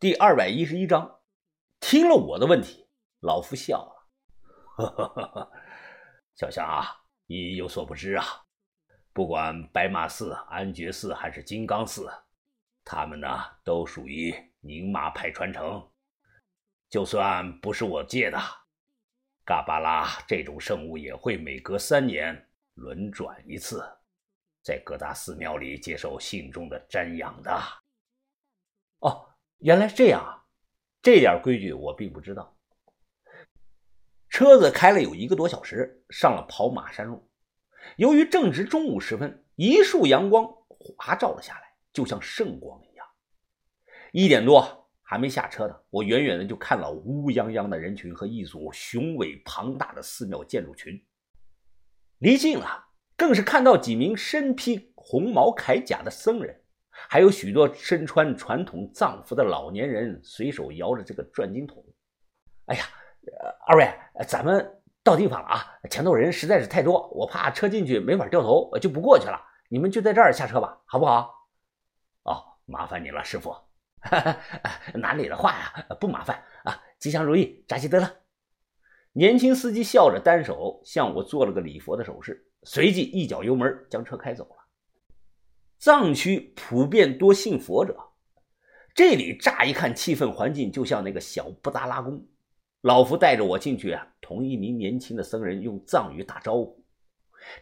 [0.00, 1.18] 第二百一十一章，
[1.80, 2.86] 听了我的问题，
[3.18, 4.06] 老夫笑了，
[4.76, 5.52] 呵呵呵呵，
[6.36, 6.86] 小香啊，
[7.26, 8.24] 你有所不知啊，
[9.12, 12.08] 不管白马寺、安觉寺还是金刚寺，
[12.84, 13.28] 他们呢
[13.64, 15.84] 都属于宁玛派传承。
[16.88, 18.38] 就算不是我借的，
[19.44, 23.84] 嘎巴拉这种圣物也会每隔三年轮转一次，
[24.62, 27.60] 在各大寺庙里接受信众的瞻仰的。
[29.58, 30.44] 原来是这样啊，
[31.02, 32.56] 这点规矩我并不知道。
[34.28, 37.28] 车子开了有一个多小时，上了跑马山路。
[37.96, 43.06] 由于正值中午时分，一束阳光华照了下来，就像圣光一样。
[44.12, 51.04] 一点多还没下车呢，我远远的就看到乌泱泱的人群和一组雄伟庞大的寺庙建筑群。
[52.18, 56.62] 离近了，更是看到几名身披红毛铠甲的僧人。
[57.08, 61.84] 还有许多身穿传统藏服的老年人，随手摇着这个转经筒。
[62.66, 62.84] 哎呀，
[63.66, 63.88] 二位，
[64.26, 65.66] 咱们到地方了啊！
[65.90, 69.40] 前头人实在是太多，我怕车进去没法掉头，就不过去了。
[69.70, 71.32] 你们就在这儿下车吧，好不好？
[72.24, 73.54] 哦，麻烦你了，师傅。
[74.94, 76.82] 哪里的话呀，不麻烦啊！
[76.98, 78.10] 吉祥如意，扎西德勒。
[79.12, 84.67] 年轻司机笑着，单手向我做了个礼佛的手势，随即一脚油门将车开走了。
[85.78, 87.96] 藏区普遍多信佛者，
[88.92, 92.26] 这里乍一看气氛环境就像那个小布达拉宫。
[92.80, 96.84] 老夫带着我进去啊，同一名年轻的僧人用藏语打招呼。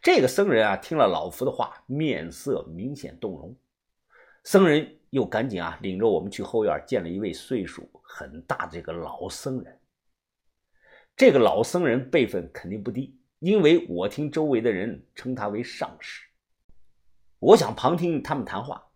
[0.00, 3.56] 这个僧人啊，听了老夫的话，面色明显动容。
[4.44, 9.76] 僧人又赶紧啊，领着我们去后院见了一位岁数很大的这个老僧人。
[11.16, 16.28] 这个老僧人辈分肯定不低，因为我听周围的人称他为上师。
[17.44, 18.86] 我想旁听他们谈话，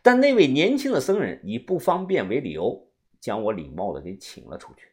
[0.00, 2.88] 但那位年轻的僧人以不方便为理由，
[3.20, 4.88] 将我礼貌的给请了出去。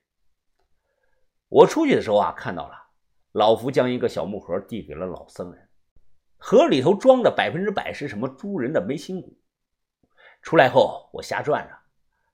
[1.48, 2.76] 我出去的时候啊，看到了
[3.32, 5.70] 老福将一个小木盒递给了老僧人，
[6.36, 9.38] 盒里头装的百分之百是什么猪人的眉心骨。
[10.42, 11.78] 出来后，我瞎转着，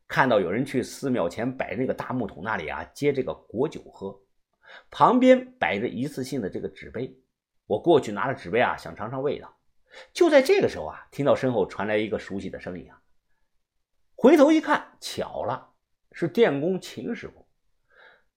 [0.07, 4.19] 看到有人去寺庙前摆那个大木桶那里啊接这个果酒喝，
[4.89, 7.15] 旁边摆着一次性的这个纸杯。
[7.67, 9.55] 我过去拿着纸杯啊，想尝尝味道。
[10.13, 13.01] 就在这个时候啊，听到身后传来一个熟悉的声音啊！
[14.15, 15.73] 回头一看，巧了，
[16.11, 17.47] 是电工秦师傅。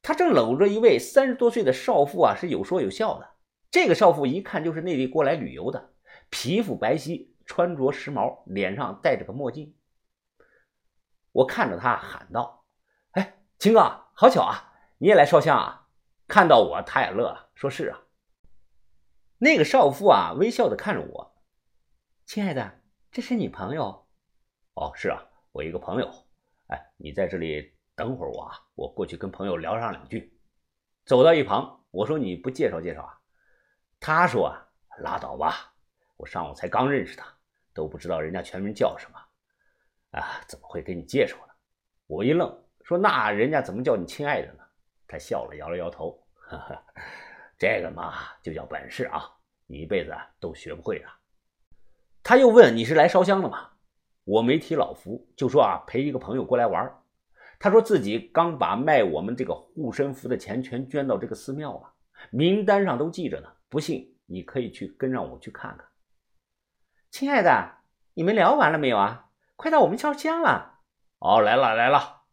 [0.03, 3.29] 他正搂着一位三十多岁的少妇啊，是有说有笑的。
[3.71, 5.93] 这个少妇一看就是内地过来旅游的，
[6.31, 9.75] 皮肤白皙，穿着时髦，脸上戴着个墨镜。
[11.33, 12.65] 我看着他喊道
[13.13, 15.89] ：“哎，秦哥，好巧啊，你也来烧香啊？”
[16.29, 18.01] 看到我，他也乐了，说是啊。
[19.39, 21.36] 那个少妇啊，微笑的看着我。
[22.27, 22.81] 亲爱的，
[23.13, 24.05] 这是你朋友？
[24.75, 25.23] 哦，是啊，
[25.53, 26.11] 我一个朋友。
[26.67, 30.37] 哎，你在这里等会儿我啊，我过去跟朋友聊上两句。
[31.05, 33.17] 走到一旁，我说：“你不介绍介绍啊？”
[34.01, 34.59] 他说：“啊，
[34.99, 35.73] 拉倒吧，
[36.17, 37.33] 我上午才刚认识他，
[37.73, 40.19] 都不知道人家全名叫什么。
[40.19, 41.55] 啊，怎么会给你介绍呢？”
[42.09, 42.51] 我一愣，
[42.83, 44.65] 说：“那人家怎么叫你亲爱的呢？”
[45.07, 46.85] 他笑了，摇了摇头：“哈哈，
[47.57, 49.33] 这个嘛，就叫本事啊，
[49.67, 51.07] 你一辈子都学不会的。”
[52.27, 53.71] 他又问：“你是来烧香的吗？”
[54.27, 56.93] 我没提老福，就说啊，陪一个朋友过来玩。
[57.61, 61.93] 他说自己刚把卖我们这个护身符的钱全捐到这个寺庙了，
[62.31, 63.49] 名单上都记着呢。
[63.69, 65.87] 不信你可以去跟上我去看看。
[67.13, 67.77] 亲爱的，
[68.15, 69.31] 你们聊完了没有啊？
[69.55, 70.81] 快到我们烧香了。
[71.21, 72.25] 哦，来了来了。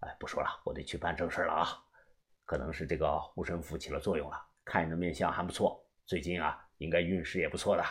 [0.00, 1.68] 哎，不说了，我得去办正事了啊。
[2.44, 7.84] 可能是这个护身符起了作用了，看你的面相还不错，最近啊，应该运势也不错的。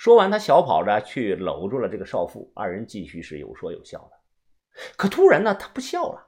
[0.00, 4.82] 说完，他小跑着去搂住了这个少妇，二人继续是有说有笑的。
[4.96, 6.26] 可突然呢，他不笑了，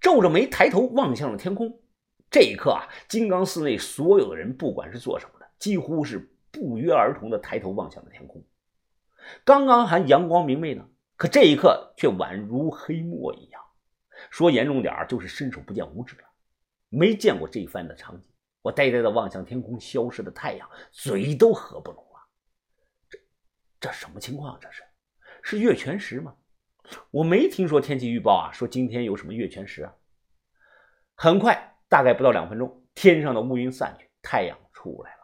[0.00, 1.76] 皱着眉抬头望向了天空。
[2.30, 8.40] 这一刻啊，金刚寺内所有的人，不管是做什么的，几乎是不约而同的抬头望向了天空。
[9.44, 10.86] 刚刚还阳光明媚呢，
[11.16, 13.60] 可这一刻却宛如黑墨一样。
[14.30, 16.22] 说严重点就是伸手不见五指了。
[16.90, 18.30] 没见过这一番的场景，
[18.62, 22.04] 我呆呆的望向天空消失的太阳，嘴都合不拢。
[23.80, 24.58] 这什么情况？
[24.60, 24.82] 这是，
[25.42, 26.34] 是月全食吗？
[27.10, 29.94] 我没听说天气预报啊，说今天有什么月全食啊。
[31.14, 35.18] 很快，大概不到两分钟，天上的乌云散去，太阳出来了，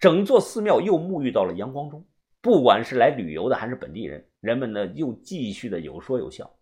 [0.00, 2.06] 整座寺庙又沐浴到了阳光中。
[2.40, 6.52] 不管是来旅游的还是本地人，人们呢又继续的有说有笑。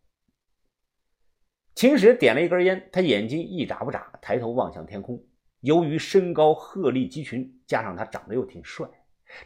[1.74, 5.24] 秦始点了一根烟，他眼睛一眨不眨，抬头望向天空。
[5.60, 8.86] 由于身高鹤立鸡群，加上他长得又挺帅，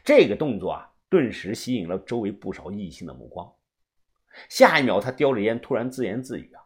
[0.02, 0.90] 这个动作啊。
[1.14, 3.48] 顿时吸引了周围不少异性的目光。
[4.48, 6.60] 下一秒，他叼着烟，突然自言自语：“啊，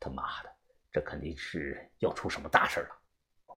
[0.00, 0.50] 他妈的，
[0.90, 3.54] 这肯定是要出什么大事了！”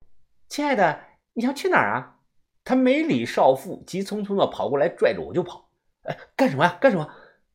[0.49, 0.99] 亲爱的，
[1.31, 2.19] 你要去哪儿啊？
[2.65, 5.71] 他没理少妇，急匆匆的跑过来，拽着我就跑。
[6.01, 6.77] 哎，干什么呀？
[6.81, 7.09] 干什么？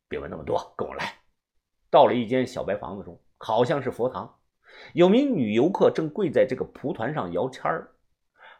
[0.09, 1.19] 别问那么多，跟我来。
[1.91, 4.39] 到了一间小白房子中，好像是佛堂，
[4.95, 7.93] 有名女游客正跪在这个蒲团上摇签儿，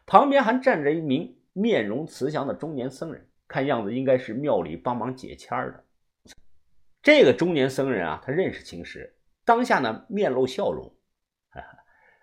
[0.05, 5.83] 旁边还站着一名面容慈祥的中年僧人，看样子应该是庙里帮忙解签的。
[7.01, 10.95] 这个中年僧人啊，他认识秦石，当下呢面露笑容，
[11.49, 11.77] 哈哈，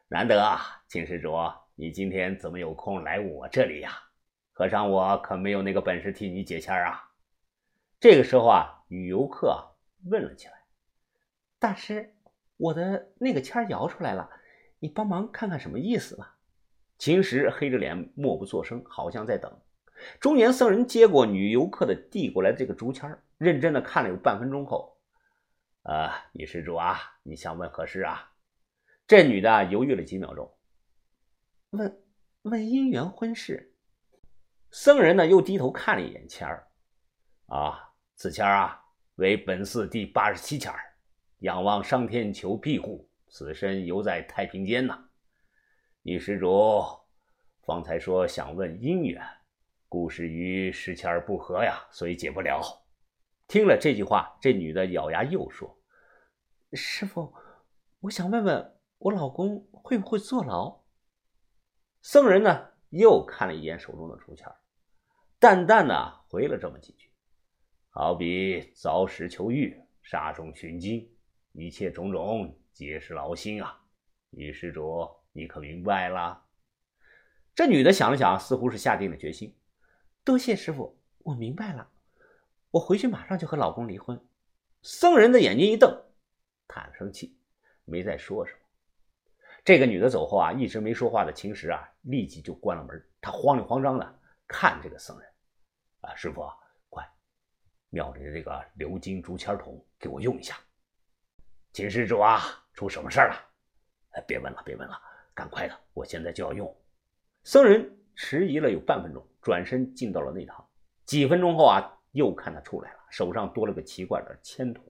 [0.08, 1.32] 难得啊，秦施主，
[1.76, 3.92] 你今天怎么有空来我这里呀？
[4.54, 7.10] 和尚我可没有那个本事替你解签啊。
[8.00, 9.76] 这个时候啊，女游客
[10.10, 10.54] 问了起来
[11.58, 12.14] ：“大师，
[12.56, 14.28] 我的那个签摇出来了，
[14.80, 16.36] 你帮忙看看什么意思吧？”
[16.98, 19.56] 秦石黑着脸，默不作声，好像在等。
[20.20, 24.96] 中年僧人接过女游客的递过来这个竹签认真的看了有半分钟后，
[25.82, 28.32] 啊，女施主啊，你想问何事啊？
[29.06, 30.54] 这女的犹豫了几秒钟，
[31.70, 32.02] 问
[32.42, 33.74] 问姻缘婚事。
[34.70, 36.68] 僧人呢又低头看了一眼签儿，
[37.46, 37.88] 啊。
[38.14, 38.84] 此签儿啊，
[39.16, 40.78] 为本寺第八十七签儿
[41.38, 45.08] 仰望上天求庇护，此身犹在太平间呐。
[46.02, 46.84] 女施主
[47.62, 49.20] 方才说想问姻缘，
[49.92, 52.62] 故事与诗签不合呀，所以解不了。
[53.46, 55.78] 听了这句话，这女的咬牙又说
[56.72, 57.30] ：“师傅，
[58.00, 60.80] 我想问问我老公会不会坐牢？”
[62.00, 64.50] 僧人呢又看了一眼手中的竹签，
[65.38, 67.10] 淡淡的回了这么几句。
[67.90, 71.14] 好比凿石求玉，沙中寻金，
[71.52, 73.78] 一切种种皆是劳心啊！
[74.30, 76.46] 女施主，你可明白了？
[77.54, 79.54] 这女的想了想，似乎是下定了决心。
[80.24, 81.90] 多谢师傅，我明白了。
[82.70, 84.20] 我回去马上就和老公离婚。
[84.82, 86.04] 僧人的眼睛一瞪，
[86.68, 87.36] 叹了声气，
[87.84, 88.58] 没再说什么。
[89.64, 93.04] 这个女的走后啊，一直没说话的秦石啊，立即就关了门。
[93.20, 95.28] 他慌里慌张的看这个僧人，
[96.02, 96.48] 啊，师傅。
[96.88, 97.04] 快
[97.90, 100.56] 庙里的这个鎏金竹签筒，给我用一下。
[101.72, 102.42] 秦施主啊，
[102.74, 103.34] 出什么事了？
[104.26, 105.00] 别问了，别问了，
[105.34, 106.72] 赶快的，我现在就要用。
[107.42, 110.66] 僧人迟疑了有半分钟，转身进到了内堂。
[111.04, 114.84] 几分钟后啊，又看他出来了，手上多了个奇怪的铅筒。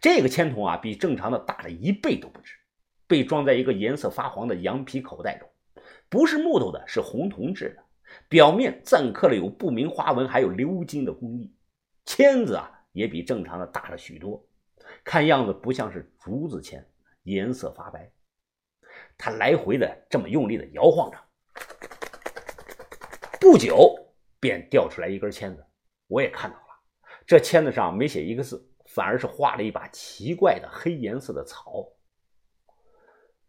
[0.00, 2.54] 这个铅筒啊，比正常的大了一倍都不止，
[3.06, 5.48] 被装在一个颜色发黄的羊皮口袋中，
[6.08, 7.82] 不是木头的，是红铜制的，
[8.28, 11.54] 表面錾刻了有不明花纹，还有鎏金的工艺。
[12.04, 14.44] 签子啊，也比正常的大了许多，
[15.04, 16.84] 看样子不像是竹子签，
[17.24, 18.10] 颜色发白。
[19.16, 21.18] 他来回的这么用力的摇晃着，
[23.50, 23.96] 不久
[24.38, 25.64] 便掉出来一根签子。
[26.06, 26.66] 我也看到了，
[27.26, 31.88] 这签子上没写一个字，反而是画了一把奇怪的黑颜色的草。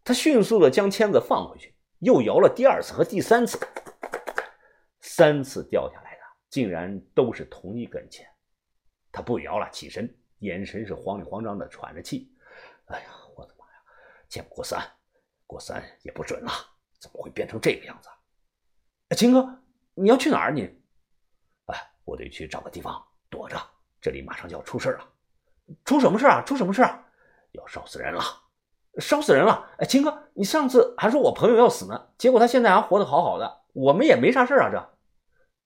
[0.02, 3.60] 他迅速的将签子放回去，又摇了第二次和第三次，
[5.00, 8.26] 三次掉下来的竟然都是同一根签。
[9.12, 12.34] 他不摇了，起身，眼神是慌里慌张的，喘着气。
[12.86, 13.72] 哎呀，我的妈呀！
[14.30, 14.82] 见不过三，
[15.46, 16.50] 过三也不准了，
[16.98, 18.08] 怎么会变成这个样子？
[19.14, 19.62] 秦哥，
[20.00, 20.52] 你要去哪儿？
[20.52, 20.62] 你？
[21.66, 23.60] 哎，我得去找个地方躲着，
[24.00, 25.06] 这里马上就要出事了。
[25.84, 26.42] 出什么事啊？
[26.42, 27.06] 出什么事啊？
[27.52, 28.22] 要烧死人了！
[28.98, 29.70] 烧死人了！
[29.78, 34.70] 哎，秦哥，你上次还说我朋友要死呢，结果他现在还活得好好的，我们也没啥事啊。
[34.70, 34.98] 这，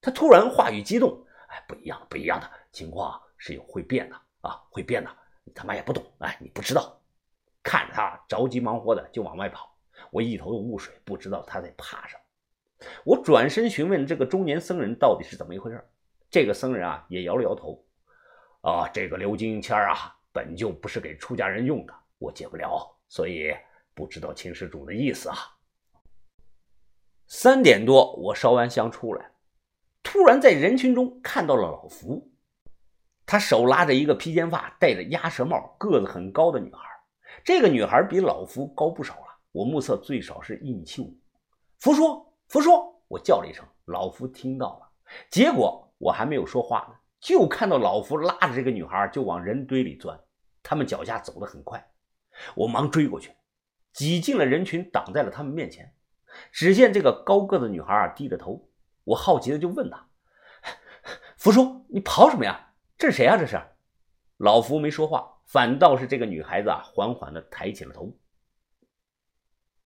[0.01, 1.25] 他突然话语激动。
[1.49, 3.21] 哎，不一样，不一样的情况。
[3.37, 5.11] 是有会变的啊，会变的！
[5.45, 6.99] 你他妈也不懂，哎，你不知道。
[7.63, 9.77] 看着他着急忙活的就往外跑，
[10.11, 12.23] 我一头雾水，不知道他在怕什么。
[13.05, 15.83] 我转身询问这个中年僧人到底是怎么一回事。
[16.31, 17.85] 这个僧人啊也摇了摇头，
[18.63, 23.55] 啊，这个鎏金签啊本就不是给出家人用的，我解不了，所以
[23.95, 25.37] 不知道秦施主的意思啊。
[27.27, 29.31] 三点多，我烧完香出来，
[30.03, 32.31] 突然在人群中看到了老福。
[33.27, 36.81] 他手拉着一个披肩发、戴着鸭舌帽、个子很高的女孩。
[37.43, 41.17] 这个女孩比老福高不少了，我目测最少是一米七五。
[41.79, 42.71] 福叔，福叔！
[43.09, 44.89] 我叫了一声，老夫听到了。
[45.29, 50.17] 结果我还没有说话呢，就看到老夫拉着这个女孩就往人堆里钻。
[50.63, 51.85] 他们脚下走得很快，
[52.55, 53.33] 我忙追过去，
[53.93, 55.93] 挤进了人群，挡在了他们面前。
[56.53, 58.69] 只见这个高个子女孩啊低着头，
[59.03, 60.07] 我好奇的就问她
[61.37, 63.37] ：“福叔，你跑什么呀？”这是谁啊？
[63.37, 63.61] 这是
[64.37, 68.17] 老福没说话，反倒是这个女孩子啊，缓缓的抬起了头。